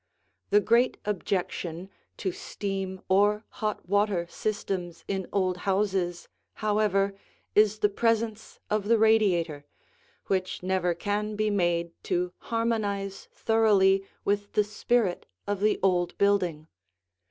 The 0.49 0.61
great 0.61 0.97
objection 1.05 1.87
to 2.17 2.31
steam 2.31 3.01
or 3.07 3.45
hot 3.49 3.87
water 3.87 4.25
systems 4.31 5.05
in 5.07 5.27
old 5.31 5.57
houses, 5.57 6.27
however, 6.53 7.13
is 7.53 7.77
the 7.77 7.89
presence 7.89 8.59
of 8.67 8.87
the 8.87 8.97
radiator, 8.97 9.63
which 10.25 10.63
never 10.63 10.95
can 10.95 11.35
be 11.35 11.51
made 11.51 11.91
to 12.05 12.33
harmonize 12.39 13.27
thoroughly 13.31 14.03
with 14.25 14.53
the 14.53 14.63
spirit 14.63 15.27
of 15.45 15.59
the 15.59 15.79
old 15.83 16.17
building. 16.17 16.65